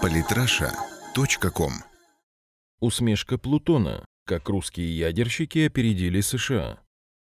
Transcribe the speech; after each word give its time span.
Политраша.ком 0.00 1.72
Усмешка 2.80 3.36
Плутона. 3.36 4.04
Как 4.26 4.48
русские 4.48 4.96
ядерщики 4.96 5.66
опередили 5.66 6.20
США. 6.20 6.78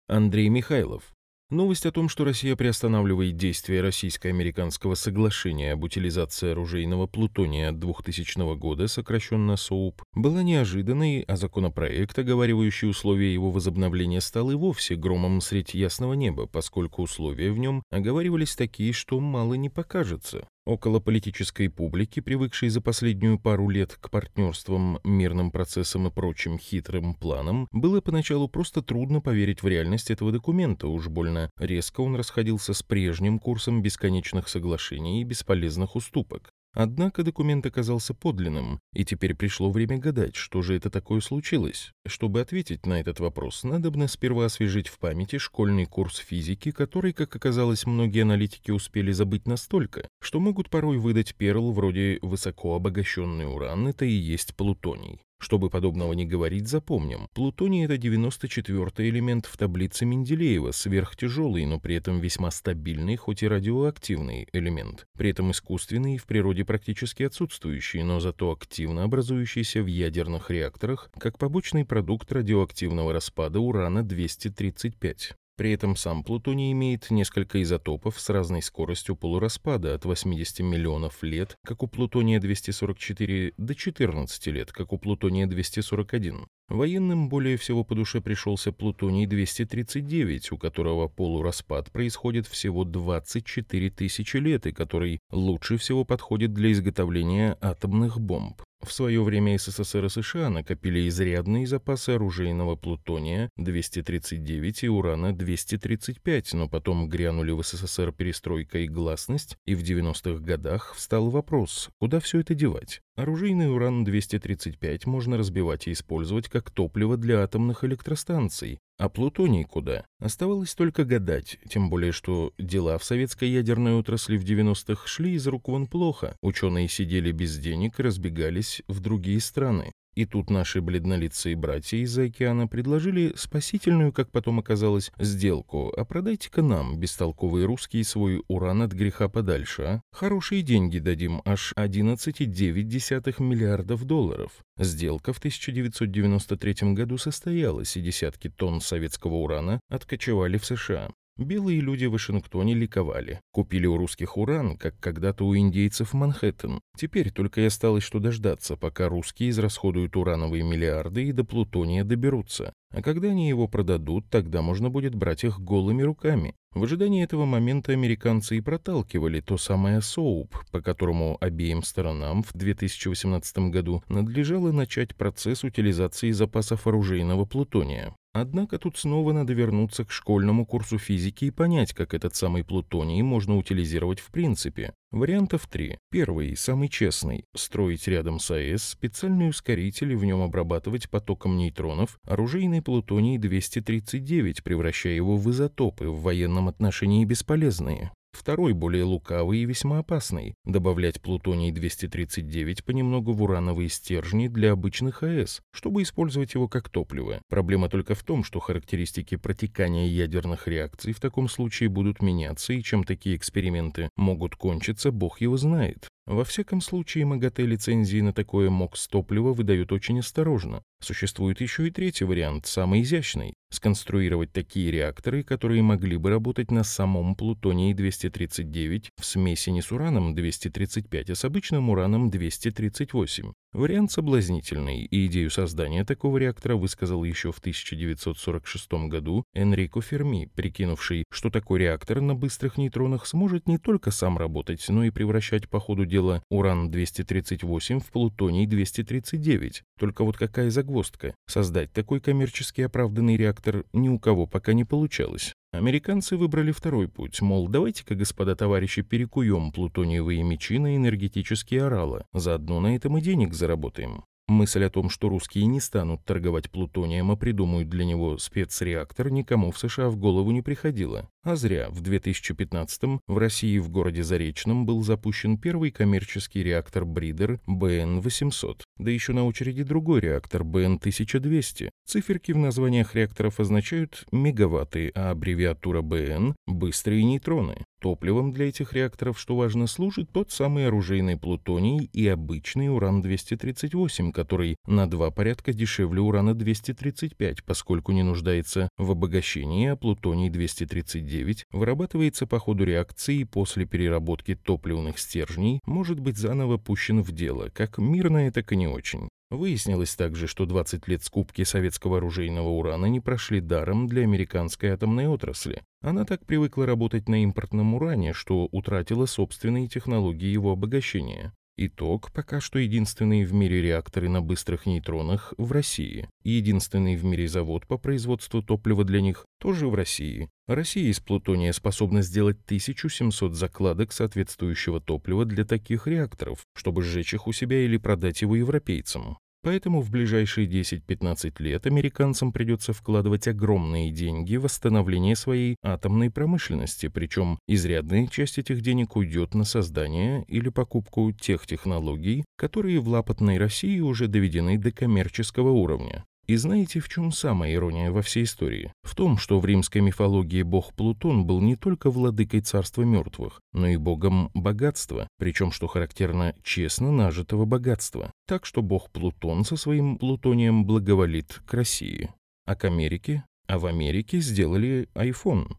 Андрей 0.07 0.49
Михайлов. 0.49 1.13
Новость 1.49 1.87
о 1.87 1.91
том, 1.91 2.09
что 2.09 2.25
Россия 2.25 2.55
приостанавливает 2.55 3.35
действие 3.35 3.81
российско-американского 3.81 4.93
соглашения 4.93 5.73
об 5.73 5.83
утилизации 5.83 6.51
оружейного 6.51 7.07
плутония 7.07 7.69
от 7.69 7.79
2000 7.79 8.55
года, 8.55 8.87
сокращенно 8.87 9.57
СОУП, 9.57 10.03
была 10.13 10.43
неожиданной, 10.43 11.21
а 11.21 11.37
законопроект, 11.37 12.19
оговаривающий 12.19 12.87
условия 12.87 13.33
его 13.33 13.49
возобновления, 13.49 14.21
стал 14.21 14.51
и 14.51 14.55
вовсе 14.55 14.95
громом 14.95 15.41
средь 15.41 15.73
ясного 15.73 16.13
неба, 16.13 16.45
поскольку 16.45 17.01
условия 17.01 17.51
в 17.51 17.57
нем 17.57 17.81
оговаривались 17.89 18.55
такие, 18.55 18.93
что 18.93 19.19
мало 19.19 19.55
не 19.55 19.69
покажется. 19.69 20.47
Около 20.65 20.99
политической 20.99 21.67
публики, 21.69 22.19
привыкшей 22.19 22.69
за 22.69 22.81
последнюю 22.81 23.39
пару 23.39 23.69
лет 23.69 23.97
к 23.99 24.09
партнерствам, 24.09 24.99
мирным 25.03 25.51
процессам 25.51 26.07
и 26.07 26.11
прочим 26.11 26.59
хитрым 26.59 27.15
планам, 27.15 27.67
было 27.71 28.01
поначалу 28.01 28.47
просто 28.47 28.81
трудно 28.81 29.21
поверить 29.21 29.63
в 29.63 29.67
реальность 29.67 30.11
этого 30.11 30.31
документа, 30.31 30.87
уж 30.87 31.07
больно 31.07 31.49
резко 31.57 32.01
он 32.01 32.15
расходился 32.15 32.73
с 32.73 32.83
прежним 32.83 33.39
курсом 33.39 33.81
бесконечных 33.81 34.47
соглашений 34.47 35.21
и 35.21 35.23
бесполезных 35.23 35.95
уступок. 35.95 36.51
Однако 36.73 37.23
документ 37.23 37.65
оказался 37.65 38.13
подлинным, 38.13 38.79
и 38.93 39.03
теперь 39.03 39.35
пришло 39.35 39.71
время 39.71 39.97
гадать, 39.97 40.35
что 40.35 40.61
же 40.61 40.75
это 40.75 40.89
такое 40.89 41.19
случилось. 41.19 41.91
Чтобы 42.05 42.41
ответить 42.41 42.85
на 42.85 42.99
этот 42.99 43.19
вопрос, 43.19 43.63
надобно 43.63 44.07
сперва 44.07 44.45
освежить 44.45 44.87
в 44.87 44.99
памяти 44.99 45.39
школьный 45.39 45.85
курс 45.85 46.17
физики, 46.17 46.71
который, 46.71 47.13
как 47.13 47.35
оказалось, 47.35 47.85
многие 47.85 48.21
аналитики 48.21 48.71
успели 48.71 49.11
забыть 49.11 49.47
настолько, 49.47 50.07
что 50.21 50.39
могут 50.39 50.69
порой 50.69 50.97
выдать 50.97 51.35
перл 51.35 51.71
вроде 51.71 52.19
«высоко 52.21 52.75
обогащенный 52.75 53.51
уран»— 53.51 53.87
это 53.89 54.05
и 54.05 54.13
есть 54.13 54.55
плутоний. 54.55 55.21
Чтобы 55.41 55.69
подобного 55.69 56.11
не 56.13 56.25
говорить, 56.25 56.67
запомним. 56.67 57.27
Плутоний— 57.33 57.85
это 57.85 57.95
94-й 57.95 59.09
элемент 59.09 59.45
в 59.45 59.55
таблице 59.55 60.05
Менделеева, 60.05 60.71
сверхтяжелый, 60.71 61.65
но 61.65 61.79
при 61.79 61.95
этом 61.95 62.19
весьма 62.19 62.51
стабильный, 62.51 63.15
хоть 63.15 63.41
и 63.41 63.47
радиоактивный 63.47 64.49
элемент. 64.51 65.07
При 65.17 65.29
этом 65.29 65.51
искусственный 65.51 66.15
и 66.15 66.17
в 66.17 66.25
природе 66.25 66.65
практически 66.65 67.23
отсутствующий, 67.23 68.03
но 68.03 68.19
зато 68.19 68.51
активно 68.51 69.03
образующийся 69.03 69.81
в 69.81 69.87
ядерных 69.87 70.51
реакторах, 70.51 71.09
как 71.17 71.37
побочный 71.37 71.85
продукт 71.85 72.31
радиоактивного 72.33 73.13
распада 73.13 73.59
урана-235. 73.59 75.35
При 75.59 75.73
этом 75.73 75.97
сам 75.97 76.23
плутоний 76.23 76.71
имеет 76.71 77.11
несколько 77.11 77.61
изотопов 77.61 78.17
с 78.17 78.29
разной 78.29 78.61
скоростью 78.61 79.17
полураспада 79.17 79.93
от 79.93 80.05
80 80.05 80.61
миллионов 80.61 81.21
лет, 81.21 81.57
как 81.65 81.83
у 81.83 81.87
плутония-244, 81.87 83.55
до 83.57 83.75
14 83.75 84.47
лет, 84.47 84.71
как 84.71 84.93
у 84.93 84.97
плутония-241. 84.97 86.45
Военным 86.69 87.27
более 87.27 87.57
всего 87.57 87.83
по 87.83 87.93
душе 87.93 88.21
пришелся 88.21 88.71
плутоний-239, 88.71 90.47
у 90.51 90.57
которого 90.57 91.09
полураспад 91.09 91.91
происходит 91.91 92.47
всего 92.47 92.85
24 92.85 93.89
тысячи 93.89 94.37
лет 94.37 94.65
и 94.65 94.71
который 94.71 95.19
лучше 95.29 95.75
всего 95.75 96.05
подходит 96.05 96.53
для 96.53 96.71
изготовления 96.71 97.57
атомных 97.59 98.21
бомб. 98.21 98.61
В 98.81 98.93
свое 98.93 99.21
время 99.21 99.57
СССР 99.57 100.05
и 100.05 100.09
США 100.09 100.49
накопили 100.49 101.07
изрядные 101.09 101.67
запасы 101.67 102.11
оружейного 102.11 102.77
плутония 102.77 103.49
239 103.57 104.83
и 104.83 104.89
урана 104.89 105.33
235, 105.33 106.53
но 106.53 106.69
потом 106.69 107.09
грянули 107.09 107.51
в 107.51 107.61
СССР 107.61 108.13
перестройка 108.13 108.79
и 108.79 108.87
гласность, 108.87 109.57
и 109.65 109.75
в 109.75 109.83
90-х 109.83 110.41
годах 110.41 110.93
встал 110.95 111.29
вопрос, 111.29 111.89
куда 111.99 112.21
все 112.21 112.39
это 112.39 112.55
девать. 112.55 113.01
Оружейный 113.19 113.69
уран-235 113.69 115.01
можно 115.03 115.37
разбивать 115.37 115.89
и 115.89 115.91
использовать 115.91 116.47
как 116.47 116.71
топливо 116.71 117.17
для 117.17 117.43
атомных 117.43 117.83
электростанций, 117.83 118.79
а 118.97 119.09
плутоний 119.09 119.65
куда? 119.65 120.05
Оставалось 120.21 120.73
только 120.73 121.03
гадать, 121.03 121.59
тем 121.69 121.89
более 121.89 122.13
что 122.13 122.53
дела 122.57 122.97
в 122.97 123.03
советской 123.03 123.49
ядерной 123.49 123.95
отрасли 123.95 124.37
в 124.37 124.45
90-х 124.45 125.05
шли 125.05 125.33
из 125.33 125.45
рук 125.47 125.67
вон 125.67 125.87
плохо. 125.87 126.37
Ученые 126.41 126.87
сидели 126.87 127.33
без 127.33 127.57
денег 127.57 127.99
и 127.99 128.03
разбегались 128.03 128.83
в 128.87 129.01
другие 129.01 129.41
страны. 129.41 129.91
И 130.15 130.25
тут 130.25 130.49
наши 130.49 130.81
бледнолицые 130.81 131.55
братья 131.55 131.97
из-за 131.97 132.23
океана 132.23 132.67
предложили 132.67 133.33
спасительную, 133.35 134.11
как 134.11 134.31
потом 134.31 134.59
оказалось, 134.59 135.11
сделку. 135.19 135.93
А 135.95 136.03
продайте-ка 136.03 136.61
нам, 136.61 136.99
бестолковые 136.99 137.65
русские, 137.65 138.03
свой 138.03 138.43
уран 138.47 138.81
от 138.81 138.91
греха 138.91 139.29
подальше, 139.29 139.81
а? 139.83 140.01
Хорошие 140.11 140.61
деньги 140.61 140.99
дадим, 140.99 141.41
аж 141.45 141.73
11,9 141.77 143.41
миллиардов 143.43 144.03
долларов. 144.05 144.51
Сделка 144.77 145.33
в 145.33 145.37
1993 145.37 146.93
году 146.93 147.17
состоялась, 147.17 147.95
и 147.95 148.01
десятки 148.01 148.49
тонн 148.49 148.81
советского 148.81 149.35
урана 149.35 149.79
откочевали 149.89 150.57
в 150.57 150.65
США. 150.65 151.09
Белые 151.39 151.79
люди 151.79 152.03
в 152.03 152.11
Вашингтоне 152.11 152.73
ликовали. 152.73 153.39
Купили 153.53 153.85
у 153.85 153.95
русских 153.95 154.35
уран, 154.35 154.75
как 154.75 154.99
когда-то 154.99 155.45
у 155.45 155.55
индейцев 155.55 156.13
Манхэттен. 156.13 156.81
Теперь 156.97 157.31
только 157.31 157.61
и 157.61 157.65
осталось 157.65 158.03
что 158.03 158.19
дождаться, 158.19 158.75
пока 158.75 159.07
русские 159.07 159.51
израсходуют 159.51 160.17
урановые 160.17 160.63
миллиарды 160.63 161.23
и 161.23 161.31
до 161.31 161.45
плутония 161.45 162.03
доберутся. 162.03 162.73
А 162.91 163.01
когда 163.01 163.29
они 163.29 163.47
его 163.47 163.69
продадут, 163.69 164.25
тогда 164.29 164.61
можно 164.61 164.89
будет 164.89 165.15
брать 165.15 165.45
их 165.45 165.61
голыми 165.61 166.01
руками. 166.01 166.55
В 166.73 166.83
ожидании 166.83 167.23
этого 167.23 167.45
момента 167.45 167.93
американцы 167.93 168.57
и 168.57 168.61
проталкивали 168.61 169.39
то 169.39 169.57
самое 169.57 170.01
СОУП, 170.01 170.53
по 170.71 170.81
которому 170.81 171.37
обеим 171.39 171.83
сторонам 171.83 172.43
в 172.43 172.51
2018 172.51 173.69
году 173.69 174.03
надлежало 174.09 174.73
начать 174.73 175.15
процесс 175.15 175.63
утилизации 175.63 176.31
запасов 176.31 176.85
оружейного 176.85 177.45
плутония. 177.45 178.13
Однако 178.33 178.77
тут 178.77 178.97
снова 178.97 179.33
надо 179.33 179.53
вернуться 179.53 180.05
к 180.05 180.11
школьному 180.11 180.65
курсу 180.65 180.99
физики 180.99 181.45
и 181.45 181.51
понять, 181.51 181.93
как 181.93 182.13
этот 182.13 182.35
самый 182.35 182.63
плутоний 182.63 183.21
можно 183.23 183.57
утилизировать 183.57 184.19
в 184.19 184.29
принципе. 184.31 184.93
Вариантов 185.11 185.67
три. 185.67 185.97
Первый, 186.11 186.55
самый 186.55 186.89
честный. 186.89 187.45
Строить 187.55 188.07
рядом 188.07 188.39
с 188.39 188.51
АЭС 188.51 188.83
специальный 188.83 189.49
ускоритель 189.49 190.11
и 190.11 190.15
в 190.15 190.23
нем 190.25 190.43
обрабатывать 190.43 191.09
потоком 191.09 191.57
нейтронов 191.57 192.19
оружейный 192.23 192.81
плутоний-239, 192.81 194.61
превращая 194.63 195.13
его 195.13 195.35
в 195.35 195.49
изотопы, 195.49 196.07
в 196.07 196.21
военном 196.21 196.67
отношении 196.67 197.25
бесполезные. 197.25 198.11
Второй, 198.31 198.73
более 198.73 199.03
лукавый 199.03 199.59
и 199.59 199.65
весьма 199.65 199.99
опасный– 199.99 200.55
добавлять 200.65 201.19
плутоний-239 201.21 202.83
понемногу 202.83 203.33
в 203.33 203.43
урановые 203.43 203.89
стержни 203.89 204.47
для 204.47 204.71
обычных 204.71 205.23
АЭС, 205.23 205.61
чтобы 205.71 206.03
использовать 206.03 206.53
его 206.53 206.67
как 206.67 206.89
топливо. 206.89 207.41
Проблема 207.49 207.89
только 207.89 208.15
в 208.15 208.23
том, 208.23 208.43
что 208.43 208.59
характеристики 208.59 209.35
протекания 209.35 210.07
ядерных 210.07 210.67
реакций 210.67 211.13
в 211.13 211.19
таком 211.19 211.49
случае 211.49 211.89
будут 211.89 212.21
меняться, 212.21 212.73
и 212.73 212.83
чем 212.83 213.03
такие 213.03 213.35
эксперименты 213.35 214.09
могут 214.15 214.55
кончиться, 214.55 215.11
бог 215.11 215.41
его 215.41 215.57
знает. 215.57 216.07
Во 216.29 216.45
всяком 216.45 216.79
случае, 216.79 217.25
МАГАТЭ 217.25 217.65
лицензии 217.65 218.21
на 218.21 218.33
такое 218.33 218.69
МОКС 218.69 219.07
топливо 219.07 219.51
выдают 219.51 219.91
очень 219.91 220.19
осторожно. 220.19 220.83
Существует 221.01 221.59
еще 221.59 221.87
и 221.87 221.91
третий 221.91 222.25
вариант, 222.25 222.67
самый 222.67 223.01
изящный– 223.01 223.55
сконструировать 223.71 224.51
такие 224.51 224.91
реакторы, 224.91 225.43
которые 225.43 225.81
могли 225.83 226.17
бы 226.17 226.29
работать 226.29 226.71
на 226.71 226.83
самом 226.83 227.35
плутонии-239 227.35 229.09
в 229.19 229.25
смеси 229.25 229.69
не 229.69 229.81
с 229.81 229.91
ураном-235, 229.91 231.31
а 231.31 231.35
с 231.35 231.45
обычным 231.45 231.89
ураном-238. 231.89 233.53
Вариант 233.71 234.11
соблазнительный, 234.11 235.03
и 235.03 235.27
идею 235.27 235.51
создания 235.51 236.03
такого 236.03 236.39
реактора 236.39 236.75
высказал 236.75 237.23
еще 237.23 237.51
в 237.51 237.59
1946 237.59 238.91
году 239.07 239.45
Энрико 239.53 240.01
Ферми, 240.01 240.49
прикинувший, 240.55 241.25
что 241.31 241.51
такой 241.51 241.79
реактор 241.79 242.19
на 242.19 242.33
быстрых 242.33 242.77
нейтронах 242.77 243.27
сможет 243.27 243.67
не 243.67 243.77
только 243.77 244.09
сам 244.09 244.39
работать, 244.39 244.83
но 244.89 245.03
и 245.03 245.11
превращать 245.11 245.69
по 245.69 245.79
ходу 245.79 246.07
дела 246.07 246.41
уран-238 246.49 247.99
в 247.99 248.11
плутоний-239. 248.11 249.83
Только 249.99 250.23
вот 250.23 250.37
какая 250.37 250.71
загвоздка? 250.71 251.35
Создать 251.45 251.91
такой 251.93 252.19
коммерчески 252.21 252.81
оправданный 252.81 253.37
реактор 253.37 253.58
ни 253.93 254.09
у 254.09 254.19
кого 254.19 254.47
пока 254.47 254.73
не 254.73 254.85
получалось. 254.85 255.53
Американцы 255.71 256.35
выбрали 256.35 256.71
второй 256.71 257.07
путь, 257.07 257.41
мол, 257.41 257.67
давайте-ка, 257.67 258.15
господа 258.15 258.55
товарищи, 258.55 259.01
перекуем 259.03 259.71
плутониевые 259.71 260.41
мечи 260.43 260.79
на 260.79 260.95
энергетические 260.95 261.83
орала, 261.83 262.25
заодно 262.33 262.79
на 262.79 262.95
этом 262.95 263.17
и 263.17 263.21
денег 263.21 263.53
заработаем. 263.53 264.23
Мысль 264.49 264.83
о 264.85 264.89
том, 264.89 265.11
что 265.11 265.29
русские 265.29 265.67
не 265.67 265.79
станут 265.79 266.25
торговать 266.25 266.71
плутонием, 266.71 267.29
а 267.29 267.35
придумают 267.35 267.87
для 267.87 268.03
него 268.03 268.39
спецреактор, 268.39 269.29
никому 269.29 269.69
в 269.69 269.77
США 269.77 270.09
в 270.09 270.17
голову 270.17 270.49
не 270.49 270.63
приходило. 270.63 271.29
А 271.43 271.55
зря. 271.55 271.87
В 271.91 272.01
2015-м 272.01 273.21
в 273.27 273.37
России 273.37 273.77
в 273.77 273.89
городе 273.89 274.23
Заречном 274.23 274.87
был 274.87 275.03
запущен 275.03 275.59
первый 275.59 275.91
коммерческий 275.91 276.63
реактор 276.63 277.05
Бридер 277.05 277.61
БН-800. 277.67 278.81
Да 278.97 279.11
еще 279.11 279.33
на 279.33 279.45
очереди 279.45 279.83
другой 279.83 280.21
реактор 280.21 280.63
БН-1200. 280.63 281.91
Циферки 282.07 282.51
в 282.51 282.57
названиях 282.57 283.13
реакторов 283.13 283.59
означают 283.59 284.25
мегаватты, 284.31 285.11
а 285.13 285.29
аббревиатура 285.29 286.01
БН– 286.01 286.55
быстрые 286.65 287.23
нейтроны. 287.23 287.85
Топливом 287.99 288.53
для 288.53 288.69
этих 288.69 288.93
реакторов, 288.93 289.37
что 289.37 289.57
важно, 289.57 289.85
служит 289.85 290.31
тот 290.31 290.51
самый 290.51 290.87
оружейный 290.87 291.35
плутоний 291.35 292.09
и 292.13 292.27
обычный 292.27 292.87
уран-238, 292.87 294.31
который 294.31 294.77
на 294.87 295.09
два 295.09 295.31
порядка 295.31 295.73
дешевле 295.73 296.21
урана-235, 296.21 297.57
поскольку 297.65 298.13
не 298.13 298.23
нуждается 298.23 298.87
в 298.97 299.11
обогащении, 299.11 299.89
а 299.89 299.97
плутоний-239 299.97 301.63
вырабатывается 301.71 302.47
по 302.47 302.57
ходу 302.57 302.85
реакции 302.85 303.39
и 303.39 303.45
после 303.45 303.85
переработки 303.85 304.55
топливных 304.55 305.19
стержней 305.19 305.81
может 305.85 306.21
быть 306.21 306.37
заново 306.37 306.77
пущен 306.77 307.21
в 307.21 307.33
дело, 307.33 307.69
как 307.73 307.97
мирное, 307.97 308.51
так 308.51 308.71
и 308.71 308.77
не 308.77 308.87
очень. 308.87 309.27
Выяснилось 309.49 310.15
также, 310.15 310.45
что 310.45 310.67
20 310.67 311.07
лет 311.07 311.23
скупки 311.23 311.63
советского 311.63 312.17
оружейного 312.17 312.69
урана 312.69 313.07
не 313.07 313.19
прошли 313.19 313.61
даром 313.61 314.07
для 314.07 314.21
американской 314.21 314.89
атомной 314.89 315.27
отрасли. 315.27 315.81
Она 316.01 316.23
так 316.23 316.45
привыкла 316.45 316.85
работать 316.85 317.27
на 317.27 317.41
импортном 317.41 317.95
уране, 317.95 318.33
что 318.33 318.65
утратила 318.71 319.25
собственные 319.25 319.87
технологии 319.87 320.47
его 320.47 320.71
обогащения. 320.71 321.51
Итог– 321.81 322.29
пока 322.33 322.59
что 322.59 322.77
единственные 322.77 323.45
в 323.45 323.53
мире 323.53 323.81
реакторы 323.81 324.27
на 324.27 324.41
быстрых 324.41 324.85
нейтронах 324.85 325.53
в 325.57 325.71
России. 325.71 326.27
И 326.43 326.51
единственный 326.51 327.15
в 327.15 327.23
мире 327.23 327.47
завод 327.47 327.87
по 327.87 327.97
производству 327.97 328.61
топлива 328.61 329.05
для 329.05 329.21
них 329.21 329.45
тоже 329.61 329.87
в 329.87 329.95
России. 329.95 330.49
Россия 330.67 331.09
из 331.09 331.21
плутония 331.21 331.71
способна 331.71 332.21
сделать 332.21 332.57
1700 332.65 333.55
закладок 333.55 334.11
соответствующего 334.11 334.99
топлива 334.99 335.45
для 335.45 335.63
таких 335.63 336.05
реакторов, 336.05 336.65
чтобы 336.75 337.01
сжечь 337.01 337.33
их 337.33 337.47
у 337.47 337.53
себя 337.53 337.79
или 337.85 337.95
продать 337.95 338.41
его 338.41 338.57
европейцам. 338.57 339.37
Поэтому 339.61 340.01
в 340.01 340.09
ближайшие 340.09 340.67
10-15 340.67 341.53
лет 341.59 341.85
американцам 341.85 342.53
придется 342.53 342.93
вкладывать 342.93 343.47
огромные 343.47 344.09
деньги 344.09 344.55
в 344.55 344.63
восстановление 344.63 345.35
своей 345.35 345.75
атомной 345.83 346.31
промышленности, 346.31 347.09
причем 347.09 347.59
изрядная 347.67 348.27
часть 348.27 348.57
этих 348.57 348.81
денег 348.81 349.17
уйдет 349.17 349.55
на 349.55 349.65
создание 349.65 350.45
или 350.47 350.69
покупку 350.69 351.31
тех 351.33 351.67
технологий, 351.67 352.45
которые 352.55 352.99
в 352.99 353.09
лапотной 353.09 353.57
России 353.57 353.99
уже 353.99 354.27
доведены 354.27 354.77
до 354.77 354.91
коммерческого 354.91 355.71
уровня. 355.71 356.23
И 356.49 356.55
знаете, 356.55 356.99
в 356.99 357.07
чем 357.09 357.31
самая 357.31 357.75
ирония 357.75 358.09
во 358.09 358.23
всей 358.23 358.43
истории? 358.43 358.91
В 359.03 359.13
том, 359.13 359.37
что 359.37 359.59
в 359.59 359.65
римской 359.67 360.01
мифологии 360.01 360.63
бог 360.63 360.95
Плутон 360.95 361.45
был 361.45 361.61
не 361.61 361.75
только 361.75 362.09
владыкой 362.09 362.61
царства 362.61 363.03
мертвых, 363.03 363.61
но 363.71 363.85
и 363.85 363.97
богом 363.97 364.49
богатства, 364.55 365.27
причем, 365.37 365.71
что 365.71 365.85
характерно, 365.85 366.55
честно 366.63 367.11
нажитого 367.11 367.65
богатства. 367.65 368.31
Так 368.47 368.65
что 368.65 368.81
бог 368.81 369.11
Плутон 369.11 369.63
со 369.63 369.75
своим 369.75 370.17
плутонием 370.17 370.85
благоволит 370.85 371.61
к 371.67 371.73
России. 371.75 372.31
А 372.65 372.75
к 372.75 372.85
Америке? 372.85 373.45
А 373.67 373.77
в 373.77 373.85
Америке 373.85 374.39
сделали 374.39 375.07
iPhone. 375.13 375.75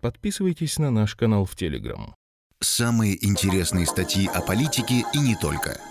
Подписывайтесь 0.00 0.78
на 0.78 0.90
наш 0.90 1.14
канал 1.14 1.44
в 1.44 1.54
Телеграм. 1.56 2.14
Самые 2.62 3.22
интересные 3.22 3.84
статьи 3.84 4.26
о 4.28 4.40
политике 4.40 5.04
и 5.12 5.18
не 5.18 5.36
только– 5.36 5.78